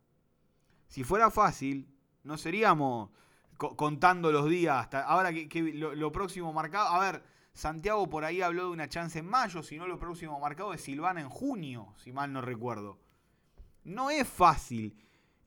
[0.87, 3.11] Si fuera fácil, no seríamos
[3.57, 6.91] contando los días hasta ahora que, lo, próximo marcado.
[6.91, 10.41] A ver, Santiago por ahí habló de una chance en mayo, si no lo próximo
[10.41, 12.99] marcado es Silvana en junio, si mal no recuerdo.
[13.85, 15.01] No es fácil.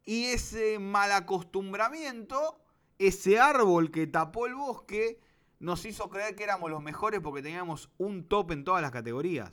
[0.06, 2.62] Y ese mal acostumbramiento,
[2.98, 5.20] ese árbol que tapó el bosque,
[5.60, 9.52] nos hizo creer que éramos los mejores porque teníamos un top en todas las categorías.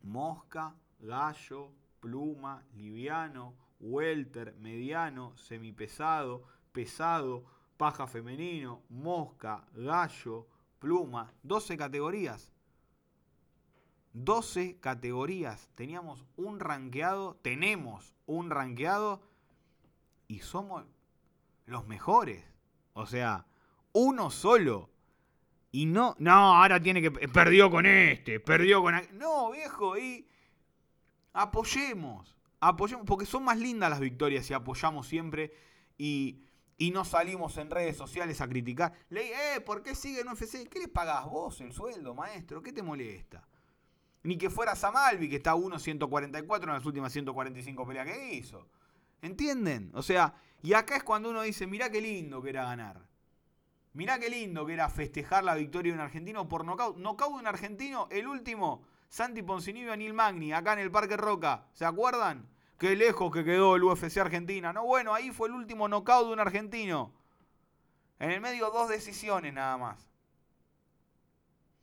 [0.00, 7.44] Mosca, gallo, pluma, liviano, welter, mediano, semipesado, pesado,
[7.76, 10.46] paja femenino, mosca, gallo,
[10.86, 12.52] pluma, 12 categorías.
[14.12, 15.68] 12 categorías.
[15.74, 19.20] Teníamos un ranqueado, tenemos un ranqueado
[20.28, 20.84] y somos
[21.64, 22.44] los mejores.
[22.92, 23.46] O sea,
[23.92, 24.88] uno solo.
[25.72, 27.10] Y no, no, ahora tiene que.
[27.10, 28.94] Perdió con este, perdió con.
[29.14, 30.28] No, viejo, y.
[31.32, 32.38] Apoyemos.
[32.60, 33.04] Apoyemos.
[33.06, 35.52] Porque son más lindas las victorias si apoyamos siempre
[35.98, 36.45] y,
[36.78, 38.92] y no salimos en redes sociales a criticar.
[39.08, 40.68] Leí, eh, ¿por qué sigue en UFC?
[40.68, 42.62] ¿Qué le pagás vos el sueldo, maestro?
[42.62, 43.46] ¿Qué te molesta?
[44.22, 48.68] Ni que fuera Samalvi, que está a 1.144 en las últimas 145 peleas que hizo.
[49.22, 49.90] ¿Entienden?
[49.94, 53.06] O sea, y acá es cuando uno dice, mirá qué lindo que era ganar.
[53.94, 56.98] Mirá qué lindo que era festejar la victoria de un argentino por nocaut.
[56.98, 61.16] Nocaut de un argentino, el último, Santi Poncinibio y Anil Magni, acá en el Parque
[61.16, 61.68] Roca.
[61.72, 62.46] ¿Se acuerdan?
[62.78, 64.72] Qué lejos que quedó el UFC Argentina.
[64.72, 67.12] No, bueno, ahí fue el último nocaut de un argentino.
[68.18, 70.10] En el medio dos decisiones nada más.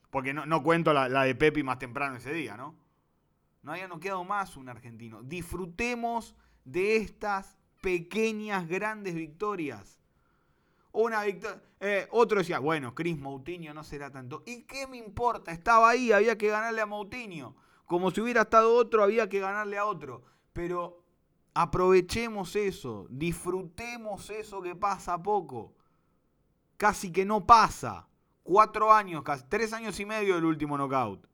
[0.09, 2.75] Porque no, cuento la, de Pepi más temprano ese día, ¿no?
[3.63, 5.23] No había noqueado más un argentino.
[5.23, 9.99] Disfrutemos de estas pequeñas, grandes victorias.
[10.91, 11.59] Una victoria.
[11.79, 14.43] Eh, otro decía, bueno, Chris Moutinho no será tanto.
[14.45, 15.51] ¿Y qué me importa?
[15.51, 17.55] Estaba ahí, había que ganarle a Moutinho.
[17.85, 20.23] Como si hubiera estado otro, había que ganarle a otro.
[20.53, 21.03] Pero
[21.53, 25.73] aprovechemos eso, disfrutemos eso que pasa poco.
[26.77, 28.07] Casi que no pasa.
[28.43, 31.27] Cuatro años, casi, tres años y medio del último knockout.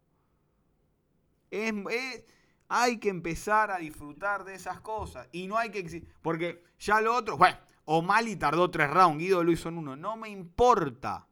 [2.69, 5.27] hay que empezar a disfrutar de esas cosas.
[5.32, 6.08] Y no hay que...
[6.21, 7.38] Porque ya lo otro...
[7.38, 9.95] Bueno, O'Malley tardó tres rounds, Guido lo hizo en uno.
[9.95, 11.27] No me importa.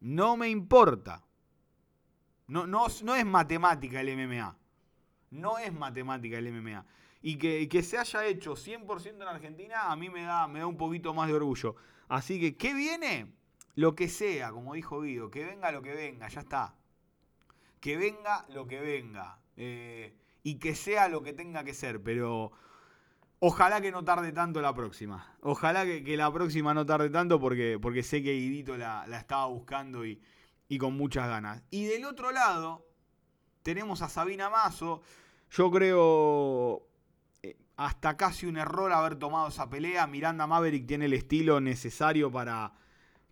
[0.00, 1.24] No me importa.
[2.48, 4.58] No, no, no es matemática el MMA.
[5.30, 6.84] No es matemática el MMA.
[7.22, 10.76] Y que, se haya hecho 100% en Argentina, a mí me da, me da un
[10.76, 11.76] poquito más de orgullo.
[12.08, 13.32] Así que, ¿qué viene?
[13.74, 15.30] Lo que sea, como dijo Guido.
[15.30, 16.74] Que venga lo que venga, ya está.
[17.80, 19.38] Que venga lo que venga.
[19.56, 22.02] Eh, y que sea lo que tenga que ser.
[22.02, 22.52] Pero
[23.44, 25.34] Ojalá que no tarde tanto la próxima.
[25.40, 30.06] Ojalá que, la próxima no tarde tanto porque, porque sé que Guidito la, estaba buscando
[30.06, 30.22] y,
[30.78, 31.60] con muchas ganas.
[31.68, 32.86] Y del otro lado,
[33.64, 35.02] tenemos a Sabina Mazo.
[35.50, 36.86] Yo creo
[37.76, 40.06] hasta casi un error haber tomado esa pelea.
[40.06, 42.72] Miranda Maverick tiene el estilo necesario para,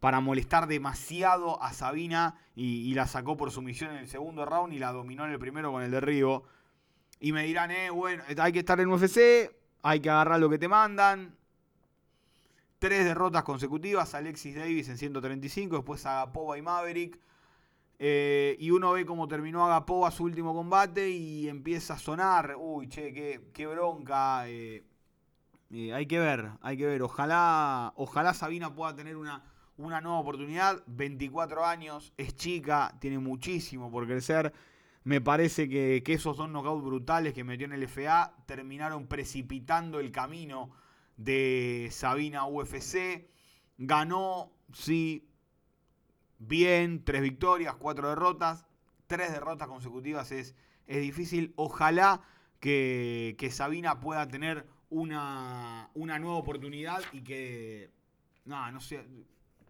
[0.01, 4.79] para molestar demasiado a Sabina y, la sacó por sumisión en el segundo round y
[4.79, 6.45] la dominó en el primero con el derribo.
[7.21, 9.51] Y me dirán, eh, bueno, hay que estar en UFC
[9.83, 11.37] hay que agarrar lo que te mandan.
[12.79, 17.19] Tres derrotas consecutivas, Alexis Davis en 135, después Agapova y Maverick.
[18.03, 22.57] Eh, y uno ve cómo terminó Agapova su último combate y empieza a sonar.
[22.59, 23.13] Uy, che,
[23.53, 24.49] qué, bronca.
[24.49, 24.83] Eh,
[25.71, 27.03] eh, hay que ver, hay que ver.
[27.03, 29.45] Ojalá, ojalá Sabina pueda tener una,
[29.77, 30.83] una nueva oportunidad.
[30.87, 34.51] 24 años, es chica, tiene muchísimo por crecer.
[35.05, 40.11] Me parece que, esos dos knockouts brutales que metió en el FA terminaron precipitando el
[40.11, 40.71] camino
[41.19, 43.29] de Sabina UFC.
[43.77, 45.30] Ganó, sí,
[46.41, 48.67] bien, tres victorias, cuatro derrotas.
[49.07, 51.53] Tres derrotas consecutivas es, es difícil.
[51.57, 52.23] Ojalá
[52.59, 57.91] que, Sabina pueda tener una, una nueva oportunidad y que...
[58.45, 59.05] No, no sé.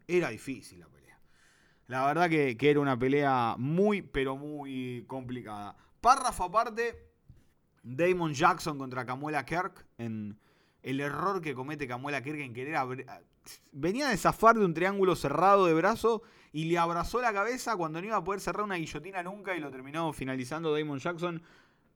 [0.06, 1.20] Era difícil la pelea.
[1.86, 5.76] La verdad que, era una pelea muy, pero muy complicada.
[6.00, 7.10] Párrafo aparte,
[7.82, 10.38] Damon Jackson contra Camuela Kirk en
[10.82, 12.76] el error que comete Camuela Kirk en querer
[13.72, 18.00] venía de zafar de un triángulo cerrado de brazo y le abrazó la cabeza cuando
[18.00, 21.42] no iba a poder cerrar una guillotina nunca y lo terminó finalizando Damon Jackson.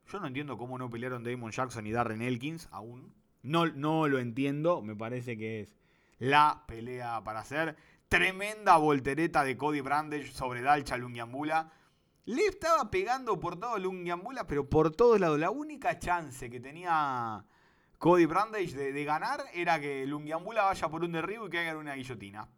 [0.07, 3.15] Yo no entiendo cómo no pelearon Damon Jackson y Darren Elkins aún.
[3.43, 5.77] No, no lo entiendo, me parece que es
[6.19, 7.77] la pelea para hacer.
[8.09, 11.73] Tremenda voltereta de Cody Brandage sobre Dalcha Lungiambula.
[12.27, 15.39] Le estaba pegando por todo Lungiambula, pero por todos lados.
[15.39, 17.45] La única chance que tenía
[17.99, 21.95] Cody Brandage de, ganar era que Lungiambula vaya por un derribo y que haga una
[21.95, 22.49] guillotina.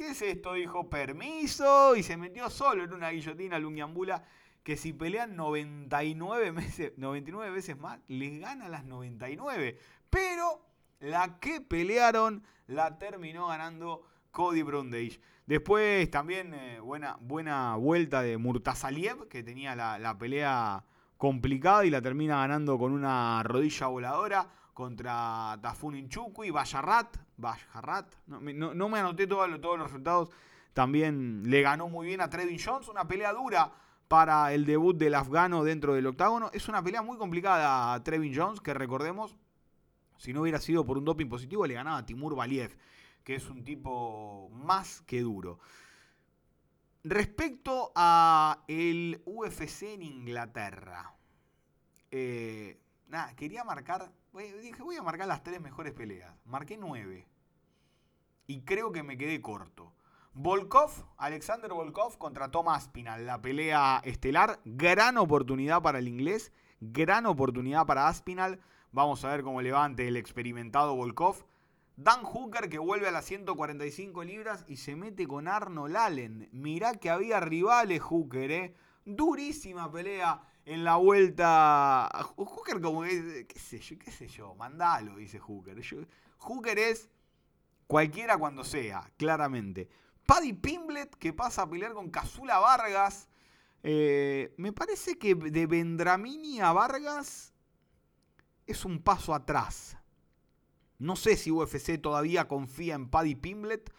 [0.00, 0.54] ¿Qué es esto?
[0.54, 1.94] Dijo, permiso.
[1.94, 4.24] Y se metió solo en una guillotina Lungiambula.
[4.62, 9.76] Que si pelean 99 veces, 99 veces más, les gana las 99.
[10.08, 10.64] Pero
[11.00, 15.20] la que pelearon la terminó ganando Cody Brundage.
[15.44, 20.82] Después también eh, buena, buena vuelta de Murtazaliev, que tenía la, pelea
[21.18, 27.18] complicada y la termina ganando con una rodilla voladora contra Tafun Inchuku y Bayarrat.
[27.40, 30.30] Bayarrat, no, me anoté todos los resultados.
[30.72, 33.72] También le ganó muy bien a Trevin Jones, una pelea dura
[34.08, 36.50] para el debut del afgano dentro del octágono.
[36.52, 39.36] Es una pelea muy complicada a Trevin Jones, que recordemos,
[40.16, 42.76] si no hubiera sido por un doping positivo, le ganaba Timur Valiev
[43.24, 45.58] que es un tipo más que duro.
[47.02, 51.14] Respecto a el UFC en Inglaterra,
[52.10, 52.80] eh,
[53.36, 56.34] quería marcar, dije voy a marcar las tres mejores peleas.
[56.44, 57.26] Marqué nueve
[58.50, 59.92] y creo que me quedé corto.
[60.34, 67.26] Volkov, Alexander Volkov contra Thomas Aspinal, la pelea estelar, gran oportunidad para el inglés, gran
[67.26, 68.58] oportunidad para Aspinal.
[68.90, 71.44] Vamos a ver cómo levante el experimentado Volkov.
[71.96, 76.48] Dan Hooker que vuelve a las 145 libras y se mete con Arnold Allen.
[76.50, 78.74] Mirá que había rivales Hooker, ¿eh?
[79.04, 82.08] Durísima pelea en la vuelta.
[82.36, 85.80] Hooker, como que, qué sé yo, qué sé yo, mandalo, dice Hooker.
[86.38, 87.10] Hooker es
[87.90, 89.88] cualquiera cuando sea, claramente.
[90.24, 93.28] Paddy Pimblet, que pasa a pelear con Casula Vargas.
[93.82, 97.52] Eh, me parece que de Vendramini a Vargas
[98.68, 99.96] es un paso atrás.
[101.00, 103.92] No sé si UFC todavía confía en Paddy Pimblet,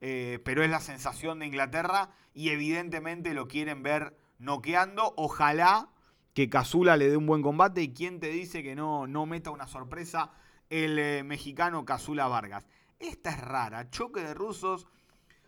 [0.00, 5.14] eh, pero es la sensación de Inglaterra y evidentemente lo quieren ver noqueando.
[5.16, 5.88] Ojalá
[6.32, 9.50] que Casula le dé un buen combate y quién te dice que no, no meta
[9.50, 10.30] una sorpresa
[10.70, 12.64] el eh, mexicano Casula Vargas.
[13.02, 14.86] Esta es rara, choque de rusos.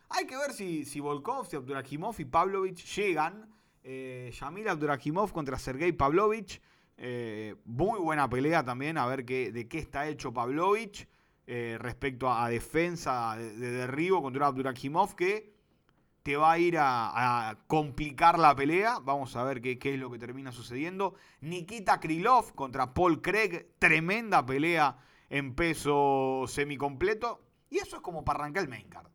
[0.09, 3.49] Hay que ver si, si Volkov, si Abdurakhimov y Pavlovich llegan.
[3.81, 6.61] Eh, Yamil Abdurakhimov contra Sergei Pavlovich.
[6.97, 11.07] Eh, muy buena pelea también, a ver qué, de qué está hecho Pavlovich
[11.47, 15.53] eh, respecto a, defensa de, derribo contra Abdurakhimov, que
[16.23, 18.99] te va a ir a, complicar la pelea.
[19.01, 21.15] Vamos a ver qué, qué, es lo que termina sucediendo.
[21.39, 24.97] Nikita Krylov contra Paul Craig, tremenda pelea
[25.29, 27.44] en peso semicompleto.
[27.69, 29.07] Y eso es como para arrancar el main card.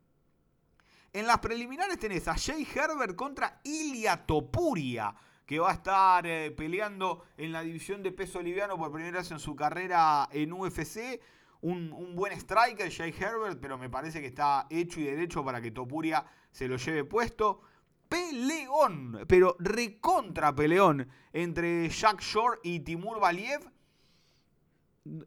[1.13, 5.15] En las preliminares tenés a Jay Herbert contra Ilia Topuria
[5.51, 9.33] que va a estar eh, peleando en la división de peso liviano por primera vez
[9.33, 11.21] en su carrera en UFC.
[11.63, 15.73] Un, buen striker, Jay Herbert, pero me parece que está hecho y derecho para que
[15.73, 17.63] Topuria se lo lleve puesto.
[18.09, 23.69] Peleón, pero recontra peleón entre Jack Shore y Timur Valiev.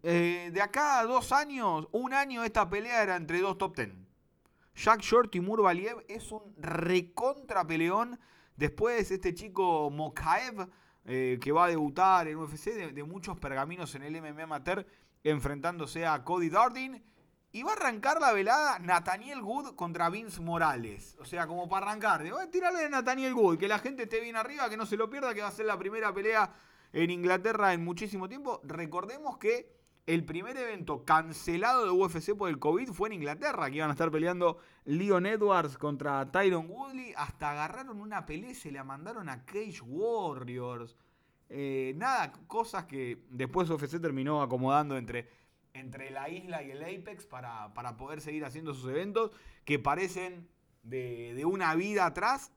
[0.03, 4.07] Eh, de acá a dos años, un año esta pelea era entre dos top ten.
[4.75, 8.19] Jack Shore, Timur Valiev es un recontra peleón
[8.55, 10.69] Después este chico Mokaev,
[11.05, 14.85] eh, que va a debutar en UFC, de, muchos pergaminos en el MMA amateur,
[15.23, 17.03] enfrentándose a Cody Darden.
[17.51, 21.15] Y va a arrancar la velada Nathaniel Good contra Vince Morales.
[21.19, 22.23] O sea, como para arrancar.
[22.23, 25.09] De, tirarle a Nathaniel Good, que la gente esté bien arriba, que no se lo
[25.09, 26.51] pierda, que va a ser la primera pelea
[26.93, 28.61] en Inglaterra en muchísimo tiempo.
[28.63, 29.73] Recordemos que
[30.05, 33.93] el primer evento cancelado de UFC por el COVID fue en Inglaterra, que iban a
[33.93, 37.13] estar peleando Leon Edwards contra Tyron Woodley.
[37.17, 40.95] Hasta agarraron una pelea se la mandaron a Cage Warriors.
[41.49, 45.29] Eh, nada, cosas que después UFC terminó acomodando entre,
[45.73, 49.31] entre la isla y el Apex para, para poder seguir haciendo sus eventos
[49.65, 50.49] que parecen
[50.83, 52.51] de una vida atrás,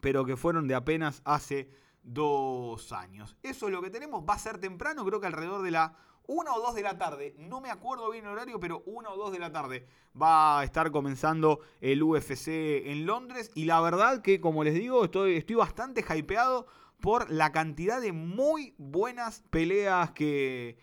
[0.00, 1.68] pero que fueron de apenas hace
[2.02, 3.36] dos años.
[3.42, 4.24] Eso es lo que tenemos.
[4.28, 5.96] Va a ser temprano, creo que alrededor de la
[6.26, 9.16] una o dos de la tarde, no me acuerdo bien el horario, pero una o
[9.16, 9.86] dos de la tarde
[10.20, 13.50] va a estar comenzando el UFC en Londres.
[13.54, 16.66] Y la verdad que, como les digo, estoy, estoy bastante hypeado
[17.00, 20.78] por la cantidad de muy buenas peleas que,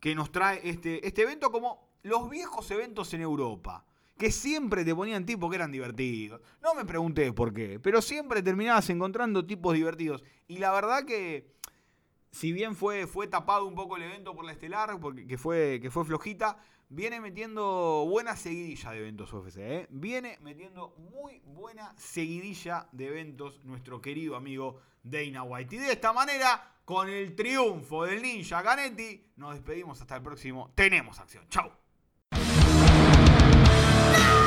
[0.00, 3.84] que nos trae este, este evento, como los viejos eventos en Europa
[4.20, 6.42] que siempre te ponían tipos que eran divertidos.
[6.62, 10.22] No me pregunté por qué, pero siempre terminabas encontrando tipos divertidos.
[10.46, 11.54] Y la verdad que
[12.30, 15.78] si bien fue, fue tapado un poco el evento por la estelar, porque, que, fue,
[15.80, 16.58] que fue flojita,
[16.90, 19.56] viene metiendo buena seguidilla de eventos UFC.
[19.56, 19.86] ¿eh?
[19.88, 25.76] Viene metiendo muy buena seguidilla de eventos nuestro querido amigo Dana White.
[25.76, 30.72] Y de esta manera, con el triunfo del ninja Ganetti, nos despedimos hasta el próximo.
[30.74, 31.48] Tenemos acción.
[31.48, 31.72] Chau.
[34.12, 34.39] now.